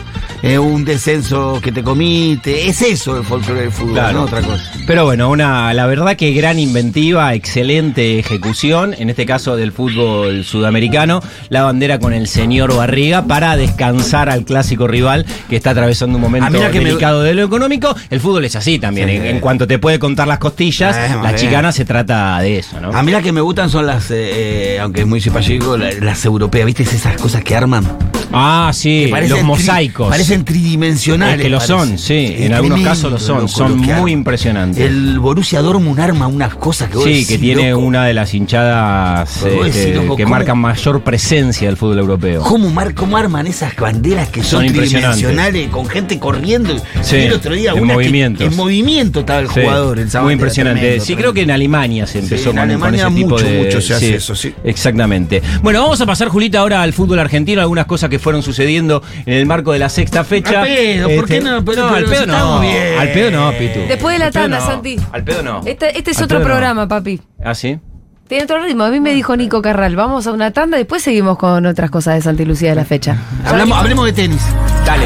Eh, 0.47 0.59
un 0.59 0.85
descenso 0.85 1.59
que 1.59 1.71
te 1.71 1.81
comiste. 1.81 2.67
Es 2.67 2.79
eso 2.83 3.17
el 3.17 3.23
folclore 3.25 3.61
del 3.61 3.71
fútbol, 3.71 3.93
Claro. 3.93 4.19
no 4.19 4.23
otra 4.25 4.41
cosa. 4.41 4.63
Pero 4.85 5.03
bueno, 5.03 5.31
una, 5.31 5.73
la 5.73 5.87
verdad 5.87 6.15
que 6.15 6.31
gran 6.33 6.59
inventiva, 6.59 7.33
excelente 7.33 8.19
ejecución, 8.19 8.93
en 8.95 9.09
este 9.09 9.25
caso 9.25 9.55
del 9.55 9.71
fútbol 9.71 10.43
sudamericano, 10.45 11.23
la 11.49 11.63
bandera 11.63 11.97
con 11.99 12.13
el 12.13 12.27
señor 12.27 12.75
Barriga 12.75 13.23
para 13.25 13.57
descansar 13.57 14.29
al 14.29 14.45
clásico 14.45 14.87
rival 14.87 15.25
que 15.49 15.55
está 15.55 15.71
atravesando 15.71 16.17
un 16.17 16.21
momento 16.21 16.45
A 16.45 16.49
mí 16.51 16.59
la 16.59 16.69
que 16.69 16.79
me- 16.79 16.85
delicado 16.89 17.23
de 17.23 17.33
lo 17.33 17.43
económico. 17.43 17.95
El 18.11 18.19
fútbol 18.19 18.45
es 18.45 18.55
así 18.55 18.77
también, 18.77 19.09
Sí. 19.09 19.15
en, 19.15 19.25
en 19.25 19.39
cuanto 19.39 19.65
te 19.65 19.79
puede 19.79 19.97
contar 19.97 20.27
las 20.27 20.37
costillas, 20.37 20.95
Eh, 20.95 21.15
más 21.15 21.23
la 21.31 21.35
chicana 21.35 21.71
se 21.71 21.85
trata 21.85 22.39
de 22.39 22.59
eso, 22.59 22.79
¿no? 22.79 22.95
A 22.95 23.01
mí 23.01 23.11
las 23.11 23.23
que 23.23 23.31
me 23.31 23.41
gustan 23.41 23.71
son 23.71 23.87
las, 23.87 24.11
eh, 24.11 24.75
eh, 24.75 24.79
aunque 24.79 25.01
es 25.01 25.07
muy 25.07 25.21
simpático, 25.21 25.75
la- 25.75 25.91
las 25.91 26.23
europeas. 26.23 26.67
¿Viste 26.67 26.83
esas 26.83 27.19
cosas 27.19 27.43
que 27.43 27.55
arman? 27.55 27.83
Ah, 28.31 28.71
sí, 28.73 29.11
los 29.29 29.43
mosaicos. 29.43 30.09
Parecen 30.35 30.45
tridimensionales. 30.45 31.37
Es 31.37 31.41
que 31.43 31.49
lo 31.49 31.59
son, 31.59 31.97
sí, 31.97 32.33
Es 32.37 32.41
en 32.41 32.53
algunos 32.53 32.81
casos 32.81 33.11
lo 33.11 33.19
son, 33.19 33.47
son 33.47 33.77
muy 33.77 34.11
impresionantes. 34.11 34.83
El 34.83 35.19
Borussia 35.19 35.61
Dortmund 35.61 35.99
arma 35.99 36.27
unas 36.27 36.55
cosas 36.55 36.89
que 36.89 36.95
vos 36.95 37.03
Sí, 37.05 37.11
decís, 37.11 37.27
que 37.27 37.37
tiene 37.37 37.71
loco, 37.71 37.83
una 37.85 38.05
de 38.05 38.13
las 38.13 38.33
hinchadas 38.33 39.43
decís, 39.43 39.95
loco, 39.95 40.15
que 40.15 40.23
¿cómo? 40.23 40.35
marcan 40.35 40.57
mayor 40.57 41.01
presencia 41.01 41.67
del 41.67 41.77
fútbol 41.77 41.99
europeo. 41.99 42.41
¿Cómo, 42.41 42.69
mar- 42.69 42.93
cómo 42.93 43.17
arman 43.17 43.47
esas 43.47 43.75
banderas 43.75 44.29
que 44.29 44.43
son, 44.43 44.65
Son 44.65 44.73
tridimensionales 44.75 45.69
con 45.69 45.87
gente 45.87 46.19
corriendo? 46.19 46.75
Sí, 47.01 47.17
el 47.17 47.33
otro 47.33 47.53
día 47.53 47.71
en 47.71 47.85
movimientos. 47.85 48.45
en 48.47 48.55
movimiento 48.55 49.21
estaba 49.21 49.39
el 49.39 49.49
Sí, 49.49 49.61
jugador. 49.61 49.99
esa 49.99 50.21
muy 50.21 50.33
impresionante. 50.33 50.79
tremendo, 50.81 51.03
sí, 51.03 51.07
tremendo. 51.13 51.21
creo 51.21 51.33
que 51.33 51.41
en 51.43 51.51
Alemania 51.51 52.05
se 52.07 52.13
Sí, 52.13 52.19
empezó 52.19 52.49
en 52.51 52.55
con, 52.55 52.55
con 52.55 52.69
Alemania 52.69 53.07
ese 53.07 53.15
tipo 53.15 53.29
mucho, 53.29 53.45
de. 53.45 53.63
mucho 53.63 53.81
se 53.81 53.93
hace 53.93 54.15
eso, 54.15 54.35
sí. 54.35 54.53
Exactamente. 54.63 55.41
Bueno, 55.61 55.81
vamos 55.81 55.99
a 56.01 56.05
pasar, 56.05 56.27
Julita, 56.29 56.59
ahora 56.59 56.81
al 56.81 56.93
fútbol 56.93 57.19
argentino, 57.19 57.61
algunas 57.61 57.85
cosas 57.85 58.09
que 58.09 58.19
fueron 58.19 58.41
sucediendo 58.43 59.01
en 59.25 59.33
el 59.33 59.45
marco 59.45 59.71
de 59.71 59.79
la 59.79 59.89
sexta 59.89 60.14
fecha. 60.23 60.61
Al 60.61 60.67
pedo, 60.67 61.09
¿por 61.15 61.25
qué 61.25 61.39
no? 61.41 61.45
Pero- 61.45 61.59
no, 61.59 61.65
pero 61.65 61.87
al 61.89 62.03
pedo 62.05 62.13
estamos 62.23 62.55
no. 62.55 62.61
bien. 62.61 62.99
Al 62.99 63.11
pedo 63.11 63.31
no, 63.31 63.51
Pitu. 63.57 63.79
Después 63.87 64.13
de 64.13 64.19
la 64.25 64.31
tanda, 64.31 64.59
no. 64.59 64.65
Santi. 64.65 64.97
Al 65.11 65.23
pedo 65.23 65.43
no. 65.43 65.61
Este, 65.65 65.97
este 65.97 66.11
es 66.11 66.17
Al 66.19 66.23
otro 66.25 66.39
no. 66.39 66.45
programa, 66.45 66.87
papi. 66.87 67.21
Ah, 67.43 67.53
sí. 67.55 67.79
Tiene 68.27 68.45
otro 68.45 68.63
ritmo. 68.63 68.83
A 68.83 68.89
mí 68.89 68.99
me 68.99 69.13
dijo 69.13 69.35
Nico 69.37 69.61
Carral, 69.61 69.95
vamos 69.95 70.25
a 70.25 70.31
una 70.31 70.49
tanda 70.51 70.77
y 70.77 70.81
después 70.81 71.03
seguimos 71.03 71.37
con 71.37 71.65
otras 71.65 71.91
cosas 71.91 72.15
de 72.15 72.21
Santi 72.21 72.43
Lucía 72.45 72.69
de 72.69 72.75
la 72.75 72.85
fecha. 72.85 73.17
Hablamos, 73.45 73.77
hablemos 73.77 74.05
de 74.05 74.13
tenis. 74.13 74.41
Dale. 74.85 75.05